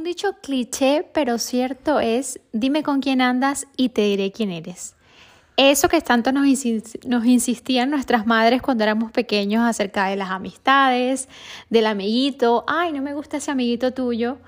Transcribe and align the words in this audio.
Un 0.00 0.04
dicho 0.04 0.32
cliché, 0.40 1.06
pero 1.12 1.36
cierto 1.36 2.00
es, 2.00 2.40
dime 2.54 2.82
con 2.82 3.02
quién 3.02 3.20
andas 3.20 3.66
y 3.76 3.90
te 3.90 4.00
diré 4.00 4.32
quién 4.32 4.50
eres. 4.50 4.94
Eso 5.58 5.90
que 5.90 6.00
tanto 6.00 6.32
nos, 6.32 6.46
nos, 7.04 7.26
insistían 7.26 7.90
nuestras 7.90 8.24
madres 8.26 8.62
cuando 8.62 8.82
éramos 8.82 9.12
pequeños 9.12 9.62
acerca 9.62 10.06
de 10.06 10.16
las 10.16 10.30
amistades, 10.30 11.28
del 11.68 11.84
amiguito, 11.84 12.64
ay, 12.66 12.92
no 12.92 13.02
me 13.02 13.12
gusta 13.12 13.36
ese 13.36 13.50
amiguito 13.50 13.92
tuyo, 13.92 14.38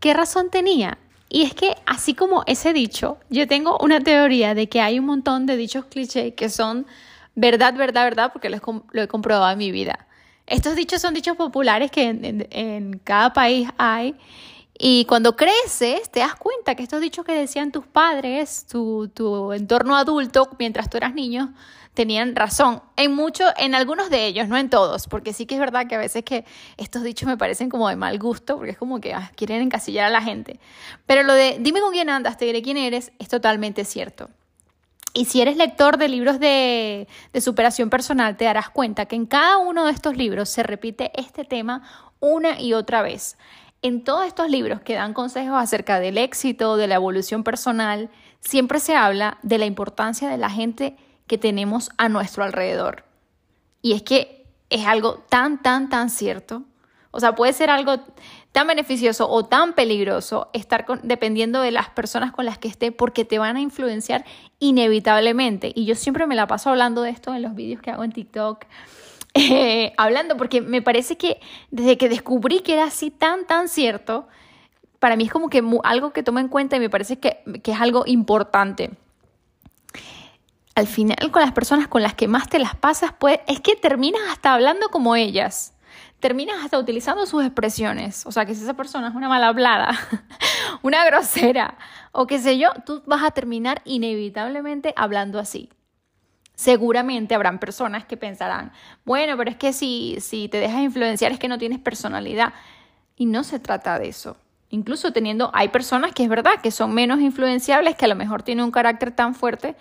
¿qué 0.00 0.14
razón 0.14 0.48
tenía? 0.48 0.96
Y 1.28 1.42
es 1.42 1.52
que 1.52 1.74
así 1.84 2.14
como 2.14 2.42
ese 2.46 2.72
dicho, 2.72 3.18
yo 3.28 3.46
tengo 3.46 3.76
una 3.82 4.00
teoría 4.00 4.54
de 4.54 4.70
que 4.70 4.80
hay 4.80 4.98
un 4.98 5.04
montón 5.04 5.44
de 5.44 5.58
dichos 5.58 5.84
cliché 5.84 6.32
que 6.32 6.48
son 6.48 6.86
verdad, 7.34 7.74
verdad, 7.74 8.04
verdad, 8.04 8.32
porque 8.32 8.48
lo 8.48 8.56
he, 8.94 9.08
comprobado 9.08 9.52
en 9.52 9.58
mi 9.58 9.70
vida. 9.70 10.06
Estos 10.46 10.74
dichos 10.74 11.02
son 11.02 11.12
dichos 11.12 11.36
populares 11.36 11.90
que 11.90 12.08
en 12.08 12.98
cada 13.04 13.34
país 13.34 13.68
hay 13.76 14.14
y 14.78 15.04
cuando 15.06 15.36
creces, 15.36 16.10
te 16.10 16.20
das 16.20 16.34
cuenta 16.34 16.74
que 16.74 16.82
estos 16.82 17.00
dichos 17.00 17.24
que 17.24 17.32
decían 17.32 17.72
tus 17.72 17.86
padres, 17.86 18.66
tu, 18.66 19.08
tu 19.08 19.52
entorno 19.52 19.96
adulto, 19.96 20.50
mientras 20.58 20.90
tú 20.90 20.98
eras 20.98 21.14
niño, 21.14 21.54
tenían 21.94 22.36
razón. 22.36 22.82
En 22.96 23.14
muchos, 23.14 23.50
en 23.56 23.74
algunos 23.74 24.10
de 24.10 24.26
ellos, 24.26 24.48
no 24.48 24.58
en 24.58 24.68
todos, 24.68 25.08
porque 25.08 25.32
sí 25.32 25.46
que 25.46 25.54
es 25.54 25.60
verdad 25.60 25.86
que 25.86 25.94
a 25.94 25.98
veces 25.98 26.24
que 26.24 26.44
estos 26.76 27.02
dichos 27.02 27.26
me 27.26 27.38
parecen 27.38 27.70
como 27.70 27.88
de 27.88 27.96
mal 27.96 28.18
gusto, 28.18 28.56
porque 28.56 28.72
es 28.72 28.78
como 28.78 29.00
que 29.00 29.14
ah, 29.14 29.32
quieren 29.34 29.62
encasillar 29.62 30.04
a 30.06 30.10
la 30.10 30.20
gente. 30.20 30.60
Pero 31.06 31.22
lo 31.22 31.32
de 31.32 31.56
dime 31.58 31.80
con 31.80 31.92
quién 31.92 32.10
andas, 32.10 32.36
te 32.36 32.44
diré 32.44 32.60
quién 32.60 32.76
eres, 32.76 33.12
es 33.18 33.28
totalmente 33.28 33.84
cierto. 33.84 34.28
Y 35.14 35.24
si 35.24 35.40
eres 35.40 35.56
lector 35.56 35.96
de 35.96 36.10
libros 36.10 36.38
de, 36.38 37.08
de 37.32 37.40
superación 37.40 37.88
personal, 37.88 38.36
te 38.36 38.44
darás 38.44 38.68
cuenta 38.68 39.06
que 39.06 39.16
en 39.16 39.24
cada 39.24 39.56
uno 39.56 39.86
de 39.86 39.92
estos 39.92 40.18
libros 40.18 40.50
se 40.50 40.62
repite 40.62 41.10
este 41.18 41.44
tema 41.44 41.82
una 42.20 42.60
y 42.60 42.74
otra 42.74 43.00
vez. 43.00 43.38
En 43.82 44.04
todos 44.04 44.26
estos 44.26 44.50
libros 44.50 44.80
que 44.80 44.94
dan 44.94 45.12
consejos 45.12 45.56
acerca 45.58 46.00
del 46.00 46.18
éxito, 46.18 46.76
de 46.76 46.86
la 46.86 46.96
evolución 46.96 47.44
personal, 47.44 48.10
siempre 48.40 48.80
se 48.80 48.96
habla 48.96 49.38
de 49.42 49.58
la 49.58 49.66
importancia 49.66 50.28
de 50.28 50.38
la 50.38 50.50
gente 50.50 50.96
que 51.26 51.38
tenemos 51.38 51.90
a 51.98 52.08
nuestro 52.08 52.44
alrededor. 52.44 53.04
Y 53.82 53.92
es 53.92 54.02
que 54.02 54.46
es 54.70 54.86
algo 54.86 55.24
tan, 55.28 55.62
tan, 55.62 55.88
tan 55.88 56.10
cierto. 56.10 56.62
O 57.10 57.20
sea, 57.20 57.34
puede 57.34 57.52
ser 57.52 57.70
algo 57.70 57.98
tan 58.52 58.66
beneficioso 58.66 59.28
o 59.30 59.44
tan 59.44 59.74
peligroso 59.74 60.50
estar 60.52 60.84
dependiendo 61.02 61.60
de 61.60 61.70
las 61.70 61.88
personas 61.88 62.32
con 62.32 62.44
las 62.44 62.58
que 62.58 62.68
esté 62.68 62.92
porque 62.92 63.24
te 63.24 63.38
van 63.38 63.56
a 63.56 63.60
influenciar 63.60 64.24
inevitablemente. 64.58 65.72
Y 65.74 65.84
yo 65.84 65.94
siempre 65.94 66.26
me 66.26 66.34
la 66.34 66.46
paso 66.46 66.70
hablando 66.70 67.02
de 67.02 67.10
esto 67.10 67.34
en 67.34 67.42
los 67.42 67.54
vídeos 67.54 67.80
que 67.80 67.90
hago 67.90 68.04
en 68.04 68.12
TikTok, 68.12 68.64
eh, 69.38 69.92
hablando, 69.98 70.36
porque 70.38 70.62
me 70.62 70.80
parece 70.80 71.18
que 71.18 71.40
desde 71.70 71.98
que 71.98 72.08
descubrí 72.08 72.60
que 72.60 72.72
era 72.72 72.84
así 72.84 73.10
tan, 73.10 73.46
tan 73.46 73.68
cierto, 73.68 74.28
para 74.98 75.14
mí 75.14 75.24
es 75.24 75.30
como 75.30 75.50
que 75.50 75.62
algo 75.84 76.12
que 76.14 76.22
tomo 76.22 76.38
en 76.38 76.48
cuenta 76.48 76.76
y 76.76 76.80
me 76.80 76.88
parece 76.88 77.18
que, 77.18 77.42
que 77.62 77.72
es 77.72 77.80
algo 77.80 78.04
importante. 78.06 78.92
Al 80.74 80.86
final, 80.86 81.16
con 81.30 81.42
las 81.42 81.52
personas 81.52 81.86
con 81.86 82.02
las 82.02 82.14
que 82.14 82.28
más 82.28 82.48
te 82.48 82.58
las 82.58 82.76
pasas, 82.76 83.12
pues 83.18 83.40
es 83.46 83.60
que 83.60 83.76
terminas 83.76 84.22
hasta 84.30 84.54
hablando 84.54 84.88
como 84.88 85.16
ellas. 85.16 85.74
Terminas 86.18 86.64
hasta 86.64 86.78
utilizando 86.78 87.26
sus 87.26 87.44
expresiones. 87.44 88.24
O 88.24 88.32
sea, 88.32 88.46
que 88.46 88.54
si 88.54 88.62
esa 88.62 88.74
persona 88.74 89.08
es 89.08 89.14
una 89.14 89.28
mal 89.28 89.44
hablada, 89.44 89.90
una 90.82 91.04
grosera 91.04 91.76
o 92.12 92.26
qué 92.26 92.38
sé 92.38 92.58
yo, 92.58 92.70
tú 92.86 93.02
vas 93.06 93.22
a 93.22 93.32
terminar 93.32 93.82
inevitablemente 93.84 94.94
hablando 94.96 95.38
así 95.38 95.68
seguramente 96.56 97.34
habrán 97.34 97.60
personas 97.60 98.04
que 98.04 98.16
pensarán, 98.16 98.72
bueno, 99.04 99.36
pero 99.36 99.50
es 99.50 99.56
que 99.56 99.72
si, 99.72 100.16
si 100.20 100.48
te 100.48 100.58
dejas 100.58 100.80
influenciar 100.80 101.30
es 101.30 101.38
que 101.38 101.48
no 101.48 101.58
tienes 101.58 101.78
personalidad. 101.78 102.52
Y 103.18 103.26
no 103.26 103.44
se 103.44 103.58
trata 103.58 103.98
de 103.98 104.08
eso. 104.08 104.36
Incluso 104.68 105.12
teniendo, 105.12 105.50
hay 105.54 105.68
personas 105.68 106.12
que 106.12 106.24
es 106.24 106.28
verdad 106.28 106.60
que 106.62 106.70
son 106.70 106.92
menos 106.92 107.20
influenciables, 107.20 107.96
que 107.96 108.04
a 108.04 108.08
lo 108.08 108.14
mejor 108.14 108.42
tienen 108.42 108.64
un 108.64 108.70
carácter 108.70 109.10
tan 109.12 109.34
fuerte, 109.34 109.76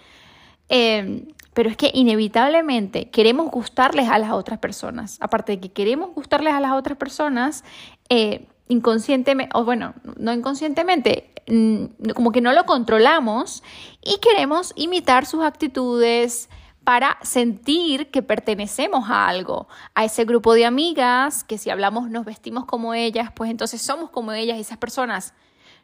eh, 0.69 1.27
pero 1.53 1.69
es 1.69 1.77
que 1.77 1.91
inevitablemente 1.93 3.09
queremos 3.09 3.49
gustarles 3.49 4.09
a 4.09 4.19
las 4.19 4.31
otras 4.31 4.59
personas. 4.59 5.17
Aparte 5.21 5.53
de 5.53 5.59
que 5.59 5.71
queremos 5.71 6.13
gustarles 6.13 6.53
a 6.53 6.59
las 6.59 6.73
otras 6.73 6.97
personas, 6.97 7.63
eh, 8.09 8.47
inconscientemente, 8.67 9.51
o 9.57 9.65
bueno, 9.65 9.95
no 10.17 10.33
inconscientemente, 10.33 11.31
mm, 11.47 12.11
como 12.13 12.31
que 12.31 12.41
no 12.41 12.53
lo 12.53 12.65
controlamos 12.65 13.63
y 14.01 14.17
queremos 14.19 14.71
imitar 14.75 15.25
sus 15.25 15.43
actitudes, 15.43 16.49
para 16.85 17.17
sentir 17.23 18.11
que 18.11 18.21
pertenecemos 18.21 19.09
a 19.09 19.27
algo, 19.27 19.67
a 19.95 20.05
ese 20.05 20.23
grupo 20.23 20.53
de 20.53 20.65
amigas, 20.65 21.43
que 21.43 21.57
si 21.57 21.69
hablamos 21.69 22.09
nos 22.09 22.25
vestimos 22.25 22.65
como 22.65 22.93
ellas, 22.93 23.31
pues 23.35 23.51
entonces 23.51 23.81
somos 23.81 24.11
como 24.11 24.31
ellas 24.31 24.59
esas 24.59 24.77
personas 24.77 25.33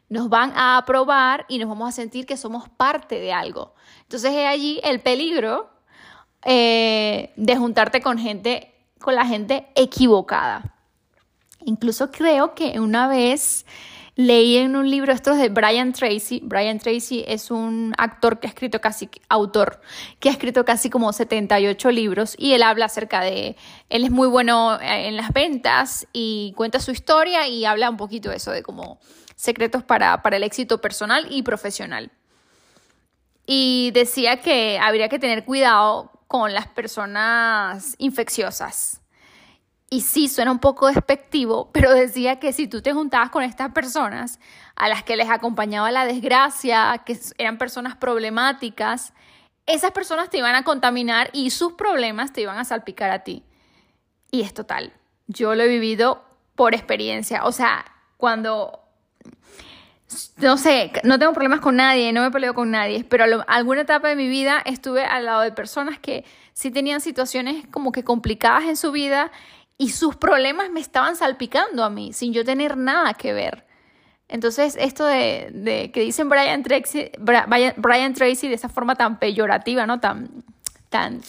nos 0.08 0.28
van 0.28 0.52
a 0.54 0.76
aprobar 0.76 1.44
y 1.48 1.58
nos 1.58 1.68
vamos 1.68 1.88
a 1.88 1.92
sentir 1.92 2.24
que 2.24 2.36
somos 2.36 2.68
parte 2.68 3.18
de 3.18 3.32
algo. 3.32 3.74
Entonces 4.02 4.32
es 4.32 4.46
allí 4.46 4.80
el 4.84 5.00
peligro 5.00 5.70
eh, 6.44 7.32
de 7.36 7.56
juntarte 7.56 8.00
con 8.00 8.18
gente, 8.18 8.72
con 9.00 9.14
la 9.14 9.26
gente 9.26 9.68
equivocada. 9.74 10.74
Incluso 11.64 12.10
creo 12.10 12.54
que 12.54 12.78
una 12.78 13.08
vez 13.08 13.66
Leí 14.14 14.58
en 14.58 14.76
un 14.76 14.90
libro, 14.90 15.10
esto 15.10 15.32
es 15.32 15.38
de 15.38 15.48
Brian 15.48 15.94
Tracy. 15.94 16.40
Brian 16.44 16.78
Tracy 16.78 17.24
es 17.26 17.50
un 17.50 17.94
actor 17.96 18.40
que 18.40 18.46
ha 18.46 18.50
escrito 18.50 18.78
casi, 18.78 19.08
autor, 19.30 19.80
que 20.20 20.28
ha 20.28 20.32
escrito 20.32 20.66
casi 20.66 20.90
como 20.90 21.14
78 21.14 21.90
libros 21.90 22.34
y 22.38 22.52
él 22.52 22.62
habla 22.62 22.86
acerca 22.86 23.22
de, 23.22 23.56
él 23.88 24.04
es 24.04 24.10
muy 24.10 24.28
bueno 24.28 24.78
eh, 24.80 25.08
en 25.08 25.16
las 25.16 25.32
ventas 25.32 26.06
y 26.12 26.52
cuenta 26.58 26.78
su 26.78 26.90
historia 26.90 27.48
y 27.48 27.64
habla 27.64 27.88
un 27.88 27.96
poquito 27.96 28.28
de 28.28 28.36
eso, 28.36 28.50
de 28.50 28.62
como 28.62 29.00
secretos 29.34 29.82
para, 29.82 30.20
para 30.20 30.36
el 30.36 30.42
éxito 30.42 30.78
personal 30.82 31.26
y 31.30 31.42
profesional. 31.42 32.10
Y 33.46 33.92
decía 33.92 34.42
que 34.42 34.78
habría 34.78 35.08
que 35.08 35.18
tener 35.18 35.46
cuidado 35.46 36.12
con 36.28 36.52
las 36.52 36.66
personas 36.66 37.94
infecciosas 37.96 39.01
y 39.92 40.00
sí, 40.00 40.26
suena 40.28 40.50
un 40.50 40.58
poco 40.58 40.86
despectivo, 40.86 41.68
pero 41.70 41.92
decía 41.92 42.40
que 42.40 42.54
si 42.54 42.66
tú 42.66 42.80
te 42.80 42.94
juntabas 42.94 43.28
con 43.28 43.42
estas 43.42 43.72
personas 43.72 44.40
a 44.74 44.88
las 44.88 45.02
que 45.02 45.18
les 45.18 45.28
acompañaba 45.28 45.90
la 45.90 46.06
desgracia, 46.06 47.02
que 47.04 47.18
eran 47.36 47.58
personas 47.58 47.94
problemáticas, 47.94 49.12
esas 49.66 49.90
personas 49.90 50.30
te 50.30 50.38
iban 50.38 50.54
a 50.54 50.64
contaminar 50.64 51.28
y 51.34 51.50
sus 51.50 51.74
problemas 51.74 52.32
te 52.32 52.40
iban 52.40 52.56
a 52.56 52.64
salpicar 52.64 53.10
a 53.10 53.18
ti. 53.18 53.44
Y 54.30 54.40
es 54.40 54.54
total. 54.54 54.94
Yo 55.26 55.54
lo 55.54 55.62
he 55.62 55.68
vivido 55.68 56.24
por 56.54 56.74
experiencia. 56.74 57.44
O 57.44 57.52
sea, 57.52 57.84
cuando 58.16 58.80
no 60.38 60.56
sé, 60.56 60.90
no 61.04 61.18
tengo 61.18 61.34
problemas 61.34 61.60
con 61.60 61.76
nadie, 61.76 62.14
no 62.14 62.22
me 62.22 62.30
peleo 62.30 62.54
con 62.54 62.70
nadie, 62.70 63.04
pero 63.04 63.24
alguna 63.46 63.82
etapa 63.82 64.08
de 64.08 64.16
mi 64.16 64.28
vida 64.28 64.62
estuve 64.64 65.04
al 65.04 65.26
lado 65.26 65.42
de 65.42 65.52
personas 65.52 65.98
que 65.98 66.24
sí 66.54 66.70
tenían 66.70 67.02
situaciones 67.02 67.66
como 67.70 67.92
que 67.92 68.04
complicadas 68.04 68.64
en 68.64 68.76
su 68.76 68.92
vida 68.92 69.30
y 69.78 69.90
sus 69.90 70.16
problemas 70.16 70.70
me 70.70 70.80
estaban 70.80 71.16
salpicando 71.16 71.84
a 71.84 71.90
mí 71.90 72.12
sin 72.12 72.32
yo 72.32 72.44
tener 72.44 72.76
nada 72.76 73.14
que 73.14 73.32
ver. 73.32 73.66
Entonces, 74.28 74.76
esto 74.80 75.04
de, 75.04 75.90
que 75.92 76.00
dicen 76.00 76.28
Brian 76.28 76.62
Tracy, 76.62 77.10
Brian 77.18 78.14
Tracy 78.14 78.48
de 78.48 78.54
esa 78.54 78.68
forma 78.68 78.94
tan 78.94 79.18
peyorativa, 79.18 79.86
¿no? 79.86 80.00
Tan, 80.00 80.44
tan 80.88 81.20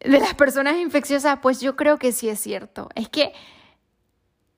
de 0.00 0.20
las 0.20 0.34
personas 0.34 0.76
infecciosas, 0.76 1.38
pues 1.40 1.60
yo 1.60 1.74
creo 1.76 1.98
que 1.98 2.12
sí 2.12 2.28
es 2.28 2.40
cierto. 2.40 2.88
Es 2.94 3.08
que 3.08 3.32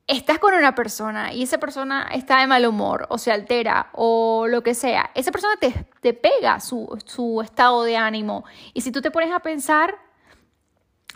estás 0.06 0.38
con 0.38 0.54
una 0.54 0.74
persona 0.74 1.32
y 1.32 1.42
esa 1.42 1.58
persona 1.58 2.08
está 2.12 2.40
de 2.40 2.46
mal 2.46 2.66
humor 2.66 3.06
o 3.08 3.18
se 3.18 3.32
altera 3.32 3.88
o 3.92 4.46
lo 4.46 4.62
que 4.62 4.74
sea, 4.74 5.10
esa 5.14 5.32
persona 5.32 5.56
te, 5.56 5.72
te 6.00 6.12
pega 6.12 6.60
su, 6.60 6.98
su 7.06 7.40
estado 7.40 7.84
de 7.84 7.96
ánimo. 7.96 8.44
Y 8.74 8.82
si 8.82 8.92
tú 8.92 9.00
te 9.00 9.10
pones 9.10 9.32
a 9.32 9.40
pensar, 9.40 9.96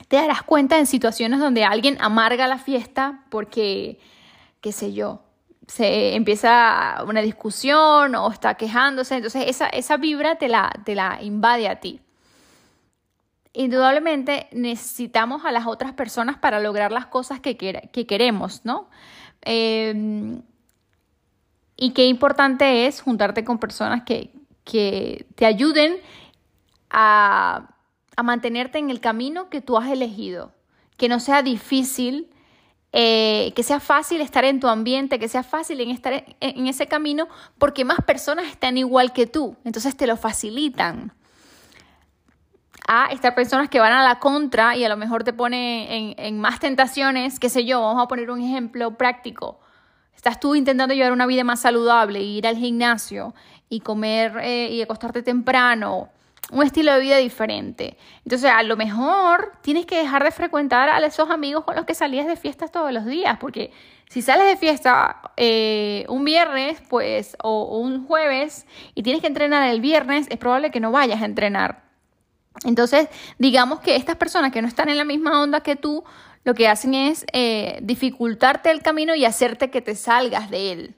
te 0.09 0.17
darás 0.17 0.43
cuenta 0.43 0.79
en 0.79 0.87
situaciones 0.87 1.39
donde 1.39 1.65
alguien 1.65 1.99
amarga 2.01 2.49
la 2.49 2.59
fiesta 2.59 3.25
porque, 3.29 4.01
qué 4.61 4.73
sé 4.73 4.95
yo, 4.95 5.23
se 5.67 6.15
empieza 6.15 7.05
una 7.07 7.21
discusión 7.21 8.15
o 8.15 8.31
está 8.31 8.55
quejándose, 8.55 9.17
entonces 9.17 9.45
esa, 9.47 9.69
esa 9.69 9.99
vibra 9.99 10.37
te 10.37 10.49
la, 10.49 10.73
te 10.85 10.95
la 10.95 11.23
invade 11.23 11.69
a 11.69 11.77
ti. 11.77 12.01
Indudablemente 13.53 14.49
necesitamos 14.53 15.45
a 15.45 15.53
las 15.53 15.67
otras 15.67 15.93
personas 15.93 16.39
para 16.39 16.59
lograr 16.59 16.91
las 16.91 17.07
cosas 17.07 17.41
que, 17.41 17.57
que 17.57 18.07
queremos, 18.07 18.65
¿no? 18.65 18.89
Em, 19.43 20.43
y 21.77 21.91
qué 21.93 22.07
importante 22.07 22.87
es 22.87 23.03
juntarte 23.03 23.45
con 23.45 23.59
personas 23.59 24.05
que, 24.05 24.33
que 24.65 25.27
te 25.35 25.45
ayuden 25.45 25.97
a 26.91 27.69
a 28.19 28.25
mantenerte 28.25 28.79
en 28.79 28.91
el 28.91 28.99
camino 28.99 29.49
que 29.49 29.61
tú 29.61 29.79
has 29.79 29.89
elegido, 29.89 30.53
que 30.97 31.09
no 31.09 31.21
sea 31.21 31.41
difícil, 31.41 32.29
eh, 32.91 33.53
que 33.55 33.63
sea 33.63 33.79
fácil 33.79 34.21
estar 34.21 34.45
en 34.45 34.59
tu 34.59 34.67
ambiente, 34.67 35.21
que 35.21 35.29
sea 35.29 35.45
fácil 35.45 35.81
en 35.81 35.91
estar 35.91 36.25
en, 36.41 36.67
ese 36.67 36.89
camino, 36.89 37.29
porque 37.59 37.85
más 37.85 37.99
personas 38.05 38.47
están 38.47 38.77
igual 38.77 39.13
que 39.13 39.29
tú, 39.29 39.57
entonces 39.65 39.97
te 39.97 40.09
lo 40.09 40.17
facilitan. 40.17 41.13
A 42.89 43.07
estas 43.13 43.35
personas 43.35 43.69
que 43.69 43.79
van 43.79 43.93
a 43.93 44.03
la 44.03 44.19
contra 44.19 44.77
y 44.77 44.83
a 44.83 44.89
lo 44.89 44.97
mejor 44.97 45.23
te 45.23 45.33
pone 45.33 45.97
en, 45.97 46.15
en 46.19 46.41
más 46.41 46.59
tentaciones, 46.59 47.39
qué 47.39 47.49
sé 47.49 47.65
yo, 47.65 47.81
vamos 47.83 48.03
a 48.03 48.09
poner 48.09 48.33
un 48.33 48.41
ejemplo 48.41 48.97
práctico. 48.97 49.61
Estás 50.17 50.41
tú 50.41 50.57
intentando 50.57 50.93
llevar 50.93 51.13
una 51.13 51.27
vida 51.27 51.45
más 51.45 51.61
saludable, 51.61 52.21
ir 52.21 52.49
al 52.49 52.57
gimnasio 52.57 53.33
y 53.69 53.79
comer 53.79 54.39
eh, 54.43 54.71
y 54.73 54.83
acostarte 54.83 55.23
temprano, 55.23 56.11
un 56.51 56.65
estilo 56.65 56.95
de 56.95 57.01
vida 57.01 57.17
diferente. 57.19 57.97
Entonces, 58.25 58.51
a 58.51 58.63
lo 58.63 58.77
mejor 58.77 59.53
tienes 59.63 59.87
que 59.87 59.99
dejar 59.99 60.25
de 60.25 60.31
frecuentar 60.31 60.89
a 60.89 60.99
esos 61.05 61.31
amigos 61.31 61.65
con 61.65 61.77
los 61.77 61.85
que 61.85 61.95
salías 61.95 62.27
de 62.27 62.37
fiestas 62.37 62.73
todos 62.73 62.93
los 62.93 63.05
días, 63.05 63.37
porque 63.39 63.71
si 64.09 64.23
sales 64.23 64.47
de 64.47 64.57
fiesta 64.57 65.21
eh, 65.37 66.07
un 66.09 66.25
viernes, 66.25 66.81
pues, 66.89 67.37
o, 67.43 67.79
un 67.79 68.07
jueves, 68.07 68.67
y 68.95 69.03
tienes 69.03 69.21
que 69.21 69.27
entrenar 69.27 69.69
el 69.69 69.81
viernes, 69.81 70.27
es 70.31 70.39
probable 70.39 70.71
que 70.71 70.81
no 70.81 70.91
vayas 70.91 71.21
a 71.21 71.27
entrenar. 71.27 71.85
Entonces, 72.65 73.09
digamos 73.39 73.81
que 73.81 73.97
estas 73.97 74.17
personas 74.17 74.51
que 74.51 74.63
no 74.63 74.69
están 74.69 74.89
en 74.89 74.97
la 74.97 75.05
misma 75.05 75.43
onda 75.43 75.61
que 75.61 75.77
tú, 75.77 76.03
lo 76.45 76.55
que 76.55 76.67
hacen 76.67 76.95
es 76.95 77.27
eh, 77.33 77.79
dificultarte 77.83 78.71
el 78.71 78.81
camino 78.81 79.15
y 79.15 79.27
hacerte 79.27 79.71
que 79.71 79.83
te 79.83 79.95
salgas 79.95 80.51
de 80.51 80.73
él. 80.73 80.95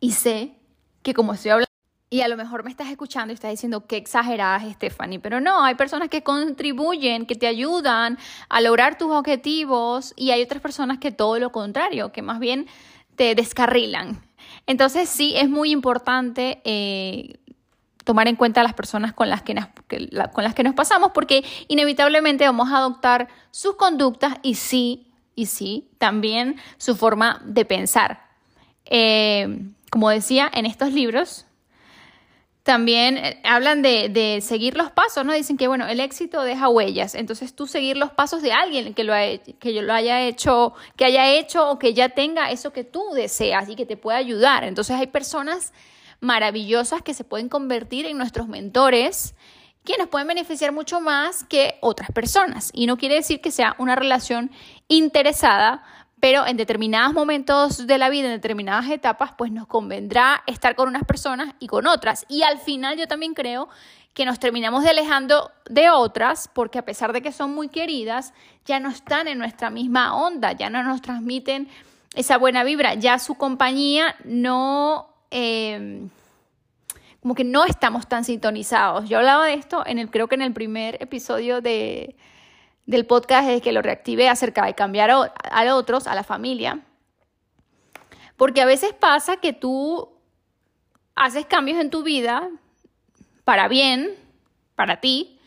Y 0.00 0.12
sé 0.12 0.54
que 1.02 1.14
como 1.14 1.32
estoy 1.32 1.52
hablando, 1.52 1.65
y 2.08 2.20
a 2.20 2.28
lo 2.28 2.36
mejor 2.36 2.62
me 2.62 2.70
estás 2.70 2.88
escuchando 2.88 3.32
y 3.32 3.34
estás 3.34 3.50
diciendo 3.50 3.86
qué 3.86 3.96
exageradas, 3.96 4.62
Stephanie, 4.74 5.18
pero 5.18 5.40
no, 5.40 5.64
hay 5.64 5.74
personas 5.74 6.08
que 6.08 6.22
contribuyen, 6.22 7.26
que 7.26 7.34
te 7.34 7.46
ayudan 7.46 8.18
a 8.48 8.60
lograr 8.60 8.96
tus 8.96 9.10
objetivos 9.10 10.12
y 10.16 10.30
hay 10.30 10.42
otras 10.42 10.62
personas 10.62 10.98
que 10.98 11.10
todo 11.10 11.38
lo 11.38 11.50
contrario, 11.50 12.12
que 12.12 12.22
más 12.22 12.38
bien 12.38 12.66
te 13.16 13.34
descarrilan. 13.34 14.22
Entonces 14.66 15.08
sí, 15.08 15.34
es 15.36 15.48
muy 15.48 15.72
importante 15.72 16.60
eh, 16.64 17.40
tomar 18.04 18.28
en 18.28 18.36
cuenta 18.36 18.60
a 18.60 18.64
las 18.64 18.74
personas 18.74 19.12
con 19.12 19.28
las 19.28 19.42
que, 19.42 19.54
nos, 19.54 19.66
con 20.32 20.44
las 20.44 20.54
que 20.54 20.62
nos 20.62 20.74
pasamos 20.74 21.10
porque 21.12 21.44
inevitablemente 21.66 22.44
vamos 22.44 22.70
a 22.70 22.78
adoptar 22.78 23.26
sus 23.50 23.74
conductas 23.74 24.34
y 24.42 24.54
sí, 24.54 25.12
y 25.34 25.46
sí, 25.46 25.88
también 25.98 26.56
su 26.78 26.94
forma 26.94 27.42
de 27.44 27.64
pensar. 27.64 28.28
Eh, 28.84 29.72
como 29.90 30.10
decía 30.10 30.48
en 30.54 30.66
estos 30.66 30.92
libros, 30.92 31.46
también 32.66 33.16
eh, 33.16 33.40
hablan 33.44 33.80
de, 33.80 34.40
seguir 34.42 34.76
los 34.76 34.90
pasos, 34.90 35.24
¿no? 35.24 35.32
Dicen 35.32 35.56
que, 35.56 35.68
bueno, 35.68 35.86
el 35.86 36.00
éxito 36.00 36.42
deja 36.42 36.68
huellas. 36.68 37.14
Entonces 37.14 37.54
tú 37.54 37.68
seguir 37.68 37.96
los 37.96 38.10
pasos 38.10 38.42
de 38.42 38.52
alguien 38.52 38.92
que 38.92 39.04
lo, 39.04 39.14
que 39.60 39.82
lo 39.82 39.94
haya 39.94 40.22
hecho, 40.22 40.74
que 40.96 41.04
haya 41.04 41.30
hecho 41.30 41.70
o 41.70 41.78
que 41.78 41.94
ya 41.94 42.08
tenga 42.08 42.50
eso 42.50 42.72
que 42.72 42.82
tú 42.82 43.04
deseas 43.14 43.68
y 43.68 43.76
que 43.76 43.86
te 43.86 43.96
pueda 43.96 44.18
ayudar. 44.18 44.64
Entonces 44.64 44.96
hay 44.96 45.06
personas 45.06 45.72
maravillosas 46.18 47.02
que 47.02 47.14
se 47.14 47.22
pueden 47.22 47.48
convertir 47.48 48.04
en 48.04 48.18
nuestros 48.18 48.48
mentores, 48.48 49.36
que 49.84 49.96
nos 49.96 50.08
pueden 50.08 50.26
beneficiar 50.26 50.72
mucho 50.72 51.00
más 51.00 51.44
que 51.44 51.78
otras 51.80 52.10
personas. 52.10 52.72
Y 52.74 52.86
no 52.86 52.96
quiere 52.96 53.14
decir 53.14 53.40
que 53.40 53.52
sea 53.52 53.76
una 53.78 53.94
relación 53.94 54.50
interesada, 54.88 55.84
pero 56.26 56.44
en 56.44 56.56
determinados 56.56 57.14
momentos 57.14 57.86
de 57.86 57.98
la 57.98 58.08
vida, 58.08 58.26
en 58.26 58.32
determinadas 58.32 58.90
etapas, 58.90 59.30
pues 59.38 59.52
nos 59.52 59.68
convendrá 59.68 60.42
estar 60.48 60.74
con 60.74 60.88
unas 60.88 61.04
personas 61.04 61.54
y 61.60 61.68
con 61.68 61.86
otras. 61.86 62.26
Y 62.28 62.42
al 62.42 62.58
final 62.58 62.98
yo 62.98 63.06
también 63.06 63.32
creo 63.32 63.68
que 64.12 64.24
nos 64.24 64.40
terminamos 64.40 64.82
de 64.82 64.90
alejando 64.90 65.52
de 65.70 65.88
otras 65.88 66.50
porque 66.52 66.80
a 66.80 66.84
pesar 66.84 67.12
de 67.12 67.22
que 67.22 67.30
son 67.30 67.54
muy 67.54 67.68
queridas, 67.68 68.34
ya 68.64 68.80
no 68.80 68.90
están 68.90 69.28
en 69.28 69.38
nuestra 69.38 69.70
misma 69.70 70.16
onda, 70.16 70.50
ya 70.50 70.68
no 70.68 70.82
nos 70.82 71.00
transmiten 71.00 71.68
esa 72.16 72.38
buena 72.38 72.64
vibra, 72.64 72.94
ya 72.94 73.20
su 73.20 73.36
compañía 73.36 74.16
no... 74.24 75.08
Eh, 75.30 76.08
como 77.20 77.36
que 77.36 77.44
no 77.44 77.64
estamos 77.64 78.08
tan 78.08 78.24
sintonizados. 78.24 79.08
Yo 79.08 79.18
hablaba 79.18 79.46
de 79.46 79.54
esto 79.54 79.84
en 79.86 80.00
el, 80.00 80.10
creo 80.10 80.26
que 80.26 80.34
en 80.34 80.42
el 80.42 80.52
primer 80.52 81.00
episodio 81.00 81.60
de, 81.60 82.16
del 82.86 83.04
podcast 83.04 83.48
es 83.48 83.60
que 83.60 83.72
lo 83.72 83.82
reactivé 83.82 84.28
acerca 84.28 84.64
de 84.64 84.74
cambiar 84.74 85.10
a, 85.10 85.74
otros, 85.74 86.06
a 86.06 86.14
la 86.14 86.22
familia. 86.22 86.86
Porque 88.36 88.62
a 88.62 88.66
veces 88.66 88.92
pasa 88.92 89.38
que 89.38 89.52
tú 89.52 90.08
haces 91.14 91.46
cambios 91.46 91.80
en 91.80 91.90
tu 91.90 92.02
vida 92.02 92.48
para 93.44 93.68
bien, 93.68 94.14
para 94.74 95.00
ti, 95.00 95.40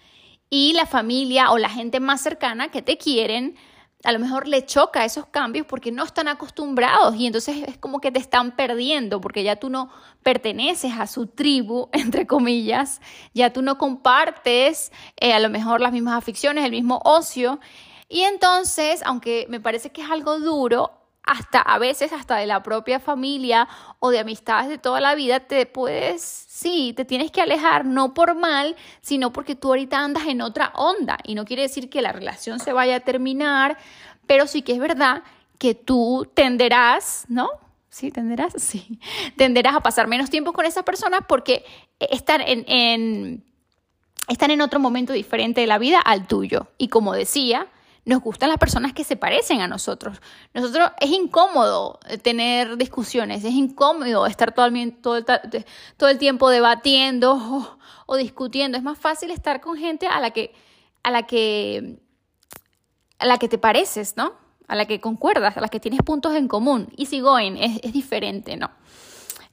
y 0.50 0.74
la 0.74 0.86
familia 0.86 1.52
o 1.52 1.58
la 1.58 1.70
gente 1.70 2.00
más 2.00 2.22
cercana 2.22 2.70
que 2.70 2.82
te 2.82 2.98
quieren 2.98 3.56
a 4.04 4.12
lo 4.13 4.19
mejor 4.19 4.48
le 4.48 4.66
choca 4.66 5.04
esos 5.04 5.25
cambios 5.25 5.66
porque 5.68 5.92
no 5.92 6.06
están 6.06 6.30
acostumbrados 6.30 7.16
y 7.16 7.28
entonces 7.28 7.57
es 7.68 7.78
como 7.78 8.00
que 8.00 8.12
te 8.12 8.19
están 8.19 8.56
perdiendo 8.56 9.19
porque 9.19 9.44
ya 9.44 9.57
tú 9.57 9.69
no 9.69 9.90
perteneces 10.24 10.94
a 10.98 11.06
su 11.06 11.28
tribu, 11.28 11.90
entre 11.94 12.25
comillas, 12.25 13.01
ya 13.34 13.51
tú 13.51 13.62
no 13.62 13.78
compartes 13.78 14.92
eh, 15.18 15.34
a 15.34 15.40
lo 15.40 15.50
mejor 15.50 15.81
las 15.81 15.92
mismas 15.92 16.18
aficiones, 16.18 16.63
el 16.63 16.72
mismo 16.72 17.01
ocio. 17.04 17.60
Y 18.07 18.22
entonces, 18.22 19.01
aunque 19.06 19.46
me 19.50 19.60
parece 19.60 19.92
que 19.92 20.02
es 20.02 20.10
algo 20.10 20.40
duro, 20.40 20.99
hasta 21.30 21.62
a 21.62 21.78
veces 21.78 22.12
hasta 22.12 22.38
de 22.38 22.48
la 22.48 22.64
propia 22.64 23.00
familia 23.00 23.68
o 24.00 24.10
de 24.10 24.18
amistades 24.18 24.68
de 24.68 24.80
toda 24.80 25.00
la 25.00 25.14
vida, 25.14 25.40
te 25.40 25.68
puedes, 25.68 26.24
sí, 26.24 26.94
te 26.98 27.06
tienes 27.06 27.30
que 27.30 27.40
alejar, 27.40 27.86
no 27.86 28.16
por 28.16 28.34
mal, 28.34 28.76
sino 29.02 29.31
porque 29.31 29.56
tú 29.56 29.68
ahorita 29.68 30.00
andas 30.00 30.26
en 30.26 30.42
otra 30.42 30.72
onda 30.74 31.20
y 31.24 31.36
no 31.36 31.46
quiere 31.46 31.62
decir 31.62 31.88
que 31.88 32.02
la 32.02 32.12
relación 32.12 32.60
se 32.60 32.74
vaya 32.74 32.96
a 32.96 33.00
terminar, 33.02 33.78
pero 34.26 34.48
sí 34.48 34.64
que 34.64 34.74
es 34.74 34.80
verdad 34.80 35.22
que 35.60 35.76
tú 35.76 36.28
tenderás, 36.34 37.26
¿no? 37.28 37.48
Sí, 37.90 38.10
tenderás, 38.10 38.54
sí, 38.58 39.00
tenderás 39.38 39.76
a 39.76 39.81
pasar 39.81 40.08
menos 40.08 40.31
tiempo 40.31 40.52
con 40.52 40.66
esa 40.66 40.84
persona 40.84 41.22
porque 41.22 41.64
están 42.00 42.42
en, 42.42 43.44
están 44.28 44.50
en 44.50 44.62
otro 44.62 44.80
momento 44.80 45.14
diferente 45.14 45.62
de 45.62 45.68
la 45.68 45.78
vida 45.78 46.00
al 46.00 46.26
tuyo. 46.26 46.70
Y 46.80 46.88
como 46.88 47.14
decía, 47.14 47.68
nos 48.10 48.22
gustan 48.22 48.50
las 48.50 48.58
personas 48.58 48.92
que 48.92 49.04
se 49.04 49.16
parecen 49.16 49.62
a 49.62 49.68
nosotros. 49.68 50.20
Nosotros 50.56 50.92
es 51.00 51.12
incómodo 51.12 52.00
tener 52.24 52.76
discusiones, 52.76 53.46
es 53.46 53.54
incómodo 53.54 54.26
estar 54.26 54.52
todo 54.52 54.66
el, 54.66 56.18
tiempo 56.18 56.50
debatiendo 56.50 57.78
o, 58.08 58.18
discutiendo. 58.18 58.80
Es 58.80 58.84
más 58.84 58.98
fácil 58.98 59.30
estar 59.30 59.62
con 59.62 59.78
gente 59.78 60.08
a 60.08 60.20
la 60.20 60.32
que, 60.32 60.56
a 61.04 61.12
la 61.12 61.28
que, 61.28 62.00
a 63.20 63.28
la 63.28 63.38
que 63.38 63.48
te 63.48 63.60
pareces, 63.60 64.18
¿no? 64.18 64.34
A 64.68 64.76
la 64.76 64.86
que 64.86 65.00
concuerdas, 65.00 65.56
a 65.56 65.62
la 65.62 65.68
que 65.68 65.80
tienes 65.80 66.02
puntos 66.02 66.36
en 66.36 66.48
común. 66.48 66.92
Easy 66.98 67.20
going, 67.20 67.58
es, 67.58 67.80
es 67.84 67.94
diferente, 67.94 68.58
¿no? 68.58 68.72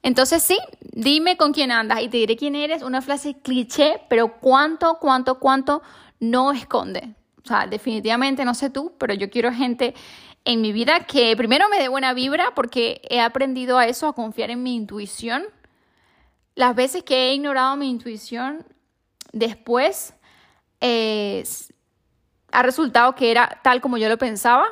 Entonces 0.01 0.41
sí, 0.41 0.57
dime 0.81 1.37
con 1.37 1.53
quién 1.53 1.71
andas 1.71 2.01
y 2.01 2.09
te 2.09 2.17
diré 2.17 2.35
quién 2.35 2.55
eres, 2.55 2.81
una 2.81 3.03
frase 3.03 3.35
cliché, 3.39 4.01
pero 4.09 4.39
cuánto, 4.39 4.97
cuánto, 4.99 5.37
cuánto 5.37 5.83
no 6.19 6.51
esconde. 6.53 7.13
O 7.47 7.49
sea, 7.49 7.65
definitivamente 7.65 8.43
no 8.43 8.53
sé 8.53 8.69
tú, 8.69 8.93
pero 8.97 9.13
yo 9.13 9.29
quiero 9.29 9.53
gente 9.53 9.95
en 10.43 10.59
mi 10.59 10.73
vida 10.73 11.05
que 11.05 11.33
primero 11.37 11.69
me 11.69 11.79
dé 11.79 11.87
buena 11.87 12.13
vibra 12.13 12.51
porque 12.53 12.99
he 13.09 13.21
aprendido 13.21 13.77
a 13.77 13.87
eso, 13.87 14.05
a 14.05 14.13
confiar 14.13 14.51
en 14.51 14.63
mi 14.63 14.75
intuición. 14.75 15.45
Las 16.55 16.75
veces 16.75 17.03
que 17.03 17.29
he 17.29 17.33
ignorado 17.35 17.77
mi 17.77 17.89
intuición, 17.89 18.65
después 19.31 20.13
ha 22.51 22.63
resultado 22.63 23.15
que 23.15 23.31
era 23.31 23.61
tal 23.63 23.79
como 23.79 23.97
yo 23.97 24.09
lo 24.09 24.17
pensaba. 24.17 24.65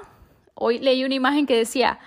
Hoy 0.53 0.79
leí 0.79 1.05
una 1.05 1.15
imagen 1.15 1.45
que 1.45 1.55
decía, 1.55 1.99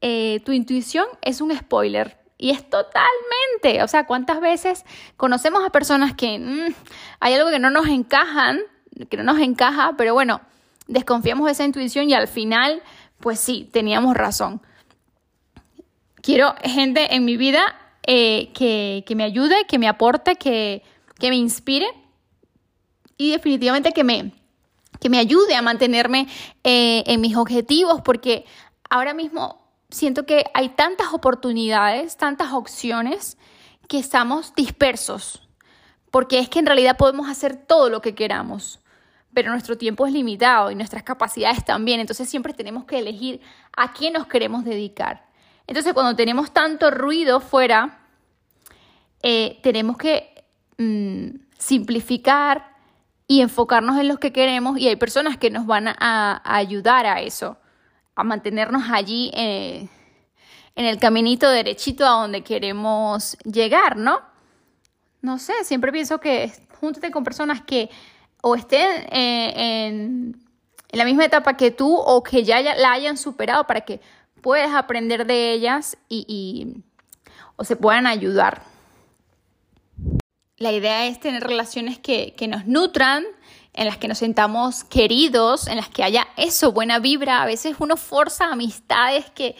eh, 0.00 0.40
tu 0.44 0.50
intuición 0.50 1.06
es 1.22 1.40
un 1.40 1.56
spoiler. 1.56 2.18
Y 2.36 2.50
es 2.50 2.68
totalmente, 2.68 3.84
o 3.84 3.86
sea, 3.86 4.06
¿cuántas 4.06 4.40
veces 4.40 4.84
conocemos 5.16 5.62
a 5.64 5.70
personas 5.70 6.14
que 6.14 6.36
mm, 6.36 6.74
hay 7.20 7.34
algo 7.34 7.50
que 7.50 7.60
no 7.60 7.70
nos 7.70 7.86
encajan 7.86 8.60
que 9.08 9.16
no 9.16 9.22
nos 9.22 9.40
encaja, 9.40 9.94
pero 9.96 10.14
bueno, 10.14 10.40
desconfiamos 10.86 11.46
de 11.46 11.52
esa 11.52 11.64
intuición 11.64 12.08
y 12.08 12.14
al 12.14 12.28
final, 12.28 12.82
pues 13.18 13.40
sí, 13.40 13.68
teníamos 13.72 14.16
razón. 14.16 14.60
Quiero 16.22 16.54
gente 16.62 17.14
en 17.14 17.24
mi 17.24 17.36
vida 17.36 17.62
eh, 18.06 18.50
que, 18.52 19.14
me 19.14 19.24
ayude, 19.24 19.66
que 19.66 19.78
me 19.78 19.88
aporte, 19.88 20.36
que, 20.36 20.82
me 21.20 21.36
inspire 21.36 21.86
y 23.16 23.30
definitivamente 23.32 23.92
que 23.92 24.04
me, 24.04 24.32
que 25.00 25.08
me 25.08 25.18
ayude 25.18 25.54
a 25.54 25.62
mantenerme 25.62 26.26
eh, 26.64 27.04
en 27.06 27.20
mis 27.20 27.36
objetivos, 27.36 28.00
porque 28.02 28.44
ahora 28.88 29.14
mismo 29.14 29.60
siento 29.90 30.26
que 30.26 30.44
hay 30.54 30.70
tantas 30.70 31.12
oportunidades, 31.12 32.16
tantas 32.16 32.52
opciones, 32.52 33.38
que 33.88 33.98
estamos 33.98 34.54
dispersos, 34.54 35.48
porque 36.10 36.38
es 36.38 36.48
que 36.48 36.60
en 36.60 36.66
realidad 36.66 36.96
podemos 36.96 37.28
hacer 37.28 37.56
todo 37.56 37.90
lo 37.90 38.00
que 38.00 38.14
queramos 38.14 38.79
pero 39.32 39.50
nuestro 39.50 39.78
tiempo 39.78 40.06
es 40.06 40.12
limitado 40.12 40.70
y 40.70 40.74
nuestras 40.74 41.02
capacidades 41.02 41.64
también, 41.64 42.00
entonces 42.00 42.28
siempre 42.28 42.52
tenemos 42.52 42.84
que 42.84 42.98
elegir 42.98 43.40
a 43.76 43.92
quién 43.92 44.14
nos 44.14 44.26
queremos 44.26 44.64
dedicar. 44.64 45.26
Entonces 45.66 45.92
cuando 45.92 46.16
tenemos 46.16 46.52
tanto 46.52 46.90
ruido 46.90 47.40
fuera, 47.40 48.00
eh, 49.22 49.60
tenemos 49.62 49.96
que 49.96 50.44
mm, 50.78 51.42
simplificar 51.58 52.76
y 53.26 53.42
enfocarnos 53.42 53.98
en 53.98 54.08
lo 54.08 54.18
que 54.18 54.32
queremos 54.32 54.78
y 54.78 54.88
hay 54.88 54.96
personas 54.96 55.36
que 55.36 55.50
nos 55.50 55.66
van 55.66 55.86
a, 55.86 56.42
ayudar 56.44 57.06
a 57.06 57.20
eso, 57.20 57.58
a 58.16 58.24
mantenernos 58.24 58.90
allí 58.90 59.30
eh, 59.34 59.88
en 60.74 60.84
el 60.84 60.98
caminito 60.98 61.48
derechito 61.48 62.04
a 62.04 62.22
donde 62.22 62.42
queremos 62.42 63.36
llegar, 63.44 63.96
¿no? 63.96 64.20
No 65.22 65.38
sé, 65.38 65.52
siempre 65.62 65.92
pienso 65.92 66.18
que 66.18 66.50
júntate 66.80 67.10
con 67.10 67.22
personas 67.22 67.60
que 67.60 67.90
o 68.42 68.54
estén 68.54 69.06
eh, 69.10 69.52
en, 69.86 70.36
la 70.92 71.04
misma 71.04 71.24
etapa 71.24 71.56
que 71.56 71.70
tú 71.70 71.94
o 71.96 72.22
que 72.22 72.42
ya 72.42 72.60
la 72.60 72.92
hayan 72.92 73.16
superado 73.16 73.64
para 73.64 73.82
que 73.82 74.00
puedes 74.40 74.70
aprender 74.72 75.26
de 75.26 75.52
ellas 75.52 75.96
y, 76.08 76.82
o 77.56 77.64
se 77.64 77.76
puedan 77.76 78.06
ayudar. 78.06 78.62
La 80.56 80.72
idea 80.72 81.06
es 81.06 81.20
tener 81.20 81.42
relaciones 81.42 81.98
que, 81.98 82.34
que 82.36 82.48
nos 82.48 82.66
nutran, 82.66 83.24
en 83.72 83.86
las 83.86 83.98
que 83.98 84.08
nos 84.08 84.18
sentamos 84.18 84.84
queridos, 84.84 85.68
en 85.68 85.76
las 85.76 85.88
que 85.88 86.02
haya 86.02 86.26
eso, 86.36 86.72
buena 86.72 86.98
vibra. 86.98 87.42
A 87.42 87.46
veces 87.46 87.76
uno 87.78 87.96
forza 87.96 88.52
amistades 88.52 89.30
que, 89.30 89.56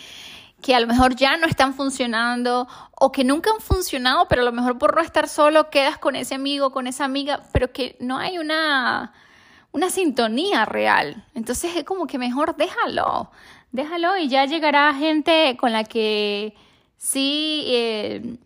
que 0.61 0.75
a 0.75 0.81
lo 0.81 0.87
mejor 0.87 1.17
ya 1.17 1.37
no 1.37 1.47
están 1.47 1.75
funcionando 1.75 2.69
o 2.93 3.13
que 3.13 3.25
nunca 3.25 3.51
han 3.51 3.61
funcionado, 3.61 4.29
pero 4.29 4.43
a 4.43 4.45
lo 4.45 4.53
mejor 4.53 4.79
por 4.79 4.95
no 4.95 5.01
estar 5.01 5.29
solo 5.29 5.71
quedas 5.71 5.99
con 5.99 6.17
ese 6.17 6.35
amigo, 6.35 6.71
con 6.71 6.87
esa 6.87 7.05
amiga, 7.05 7.43
pero 7.53 7.73
que 7.73 7.97
no 8.01 8.19
hay 8.19 8.39
una, 8.39 9.13
una 9.73 9.91
sintonía 9.91 10.65
real. 10.65 11.25
Entonces 11.35 11.77
es 11.77 11.85
como 11.85 12.07
que 12.07 12.19
mejor 12.19 12.57
déjalo, 12.57 13.31
déjalo 13.73 14.17
y 14.19 14.29
ya 14.29 14.45
llegará 14.45 14.93
gente 14.95 15.57
con 15.59 15.73
la 15.73 15.85
que 15.85 16.55
sí, 16.99 17.65
eh, 17.69 18.37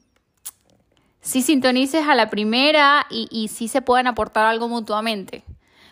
sí 1.21 1.42
sintonices 1.42 2.06
a 2.06 2.14
la 2.14 2.30
primera 2.30 3.06
y, 3.11 3.28
y 3.30 3.49
sí 3.49 3.66
se 3.68 3.83
puedan 3.83 4.06
aportar 4.06 4.47
algo 4.47 4.68
mutuamente. 4.68 5.42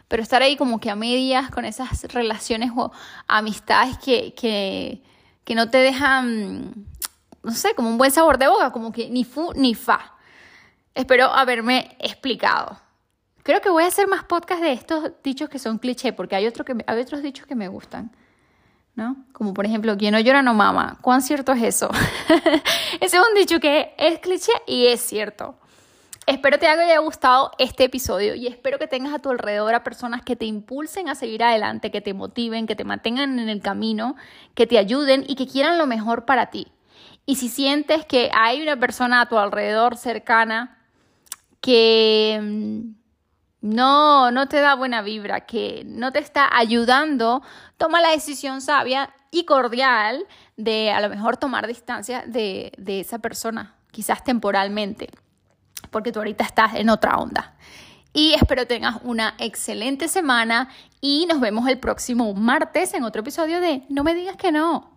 Pero 0.07 0.23
estar 0.23 0.43
ahí 0.43 0.57
como 0.57 0.79
que 0.79 0.91
a 0.91 0.95
medias 0.95 1.51
con 1.51 1.65
esas 1.65 2.05
relaciones 2.13 2.71
o 2.77 2.93
amistades 3.27 3.97
que, 3.99 4.35
que 4.35 5.03
que 5.45 5.55
no 5.55 5.71
te 5.71 5.79
dejan, 5.79 6.87
no 7.43 7.53
sé, 7.53 7.75
como 7.75 7.89
un 7.89 7.99
buen 7.99 8.11
sabor 8.11 8.39
de 8.39 8.49
boca, 8.49 8.71
como 8.71 8.93
que 8.93 9.09
ni 9.11 9.25
fu 9.25 9.53
ni 9.55 9.75
fa. 9.75 10.15
Espero 10.95 11.27
haberme 11.27 11.97
explicado. 11.99 12.79
Creo 13.43 13.61
que 13.61 13.71
voy 13.71 13.85
a 13.85 13.89
hacer 13.89 14.07
más 14.07 14.25
podcasts 14.25 14.63
de 14.63 14.73
estos 14.73 15.13
dichos 15.23 15.49
que 15.49 15.59
son 15.59 15.79
cliché, 15.79 16.13
porque 16.13 16.37
hay, 16.37 16.47
otro 16.47 16.65
que 16.65 16.77
hay 16.87 17.01
otros 17.01 17.23
dichos 17.23 17.47
que 17.47 17.55
me 17.55 17.69
gustan. 17.69 18.13
¿no? 18.95 19.25
Como 19.33 19.55
por 19.55 19.65
ejemplo, 19.65 19.97
quien 19.97 20.13
no 20.13 20.21
llora 20.21 20.43
no 20.43 20.55
mama. 20.55 20.99
¿Cuán 21.01 21.23
cierto 21.23 21.53
es 21.53 21.63
eso? 21.63 21.91
Ese 23.01 23.17
es 23.17 23.23
un 23.27 23.35
dicho 23.35 23.59
que 23.61 23.95
es 23.99 24.19
cliché 24.19 24.53
y 24.67 24.87
es 24.87 25.01
cierto. 25.01 25.57
Espero 26.27 26.57
te 26.59 26.69
haya 26.69 26.99
gustado 27.01 27.51
este 27.59 27.85
episodio 27.85 28.37
y 28.37 28.47
espero 28.47 28.79
que 28.79 28.87
tengas 28.87 29.13
a 29.13 29.19
tu 29.19 29.31
alrededor 29.31 29.75
a 29.75 29.83
personas 29.83 30.23
que 30.23 30.37
te 30.37 30.45
impulsen 30.45 31.09
a 31.09 31.17
seguir 31.17 31.43
adelante, 31.43 31.91
que 31.91 32.01
te 32.01 32.15
motiven, 32.15 32.69
que 32.69 32.77
te 32.77 32.85
mantengan 32.85 33.41
en 33.41 33.49
el 33.49 33.61
camino, 33.61 34.15
que 34.55 34.69
te 34.69 34.79
ayuden 34.79 35.25
y 35.27 35.35
que 35.35 35.49
quieran 35.49 35.79
lo 35.79 35.87
mejor 35.89 36.25
para 36.25 36.51
ti. 36.51 36.69
Y 37.27 37.37
si 37.37 37.49
sientes 37.49 38.05
que 38.05 38.31
hay 38.35 38.63
una 38.63 38.79
persona 38.79 39.23
a 39.23 39.29
tu 39.29 39.37
alrededor 39.37 39.97
cercana 39.97 40.79
que 41.61 42.39
mm, 42.41 43.75
no, 43.75 44.31
no 44.31 44.47
te 44.47 44.61
da 44.61 44.77
buena 44.77 45.03
vibra, 45.03 45.41
que 45.41 45.83
no 45.87 46.13
te 46.13 46.21
está 46.21 46.57
ayudando, 46.57 47.43
toma 47.79 48.01
la 48.01 48.11
decisión 48.11 48.61
sabia 48.61 49.13
y 49.33 49.45
cordial 49.45 50.25
de 50.57 50.93
a 50.93 51.01
lo 51.01 51.09
mejor 51.09 51.37
tomar 51.37 51.67
distancia 51.67 52.23
de, 52.27 52.73
de 52.79 53.01
esa 53.01 53.19
persona, 53.19 53.75
quizás 53.91 54.23
temporalmente 54.23 55.09
porque 55.93 56.11
tú 56.11 56.19
ahorita 56.19 56.43
estás 56.43 56.75
en 56.75 56.89
otra 56.91 57.19
onda. 57.19 57.55
Y 58.13 58.35
espero 58.35 58.67
tengas 58.67 58.97
una 59.05 59.35
excelente 59.39 60.09
semana 60.09 60.69
y 61.01 61.27
nos 61.27 61.41
vemos 61.41 61.69
el 61.69 61.79
próximo 61.79 62.35
martes 62.35 62.93
en 62.95 63.05
otro 63.05 63.21
episodio 63.21 63.61
de 63.61 63.85
No 63.89 64.03
me 64.03 64.15
digas 64.15 64.37
que 64.37 64.51
no. 64.51 64.92